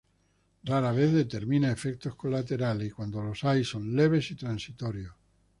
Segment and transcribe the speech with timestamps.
[0.65, 5.13] Rara vez determina efectos colaterales y, cuando los hay, son leves y transitorios.